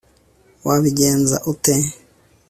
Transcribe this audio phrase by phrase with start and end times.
[0.67, 1.73] wabigenze ute